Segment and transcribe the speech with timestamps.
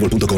[0.00, 0.36] boostmobile.com.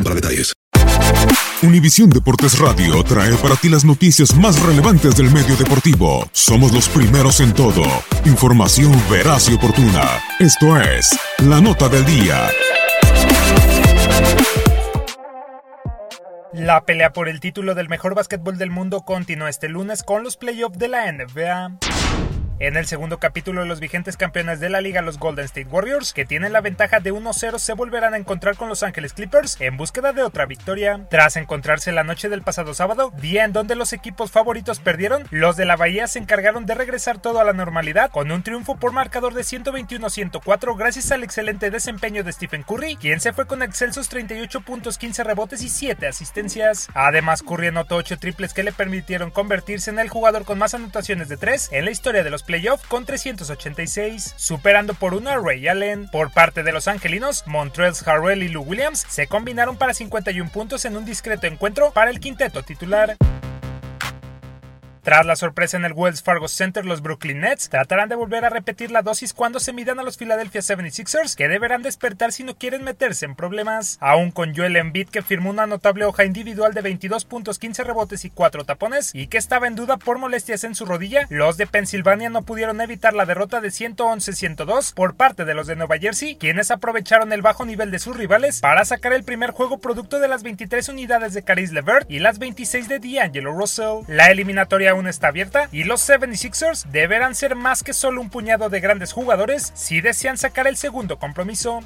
[1.62, 6.28] Univisión Deportes Radio trae para ti las noticias más relevantes del medio deportivo.
[6.32, 7.82] Somos los primeros en todo.
[8.24, 10.20] Información veraz y oportuna.
[10.38, 12.48] Esto es La Nota del Día.
[16.52, 20.36] La pelea por el título del mejor básquetbol del mundo continúa este lunes con los
[20.36, 21.78] playoffs de la NBA.
[22.60, 26.24] En el segundo capítulo, los vigentes campeones de la liga, los Golden State Warriors, que
[26.24, 30.12] tienen la ventaja de 1-0, se volverán a encontrar con Los Ángeles Clippers en búsqueda
[30.12, 31.06] de otra victoria.
[31.08, 35.56] Tras encontrarse la noche del pasado sábado, día en donde los equipos favoritos perdieron, los
[35.56, 38.90] de la Bahía se encargaron de regresar todo a la normalidad con un triunfo por
[38.90, 44.08] marcador de 121-104 gracias al excelente desempeño de Stephen Curry, quien se fue con excelsos
[44.08, 46.88] 38 puntos, 15 rebotes y 7 asistencias.
[46.94, 51.28] Además, Curry anotó 8 triples que le permitieron convertirse en el jugador con más anotaciones
[51.28, 55.68] de 3 en la historia de los playoff con 386, superando por uno a Ray
[55.68, 56.08] Allen.
[56.08, 60.86] Por parte de los angelinos, Montrezl Harrell y Lou Williams se combinaron para 51 puntos
[60.86, 63.18] en un discreto encuentro para el quinteto titular.
[65.08, 68.50] Tras la sorpresa en el Wells Fargo Center, los Brooklyn Nets tratarán de volver a
[68.50, 72.58] repetir la dosis cuando se midan a los Philadelphia 76ers, que deberán despertar si no
[72.58, 73.96] quieren meterse en problemas.
[74.02, 78.26] Aún con Joel Embiid, que firmó una notable hoja individual de 22 puntos, 15 rebotes
[78.26, 81.66] y 4 tapones, y que estaba en duda por molestias en su rodilla, los de
[81.66, 86.36] Pensilvania no pudieron evitar la derrota de 111-102 por parte de los de Nueva Jersey,
[86.36, 90.28] quienes aprovecharon el bajo nivel de sus rivales para sacar el primer juego producto de
[90.28, 94.02] las 23 unidades de Caris LeVert y las 26 de D'Angelo Russell.
[94.06, 98.68] La eliminatoria aún está abierta y los 76ers deberán ser más que solo un puñado
[98.68, 101.80] de grandes jugadores si desean sacar el segundo compromiso.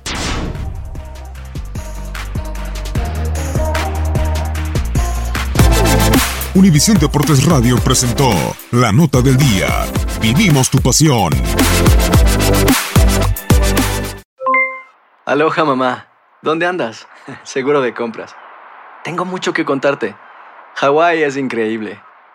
[6.55, 8.31] Univisión Deportes Radio presentó
[8.71, 9.69] La Nota del Día.
[10.21, 11.33] Vivimos tu pasión.
[15.25, 16.09] Aloha mamá.
[16.43, 17.07] ¿Dónde andas?
[17.43, 18.35] Seguro de compras.
[19.05, 20.15] Tengo mucho que contarte.
[20.75, 22.01] Hawái es increíble.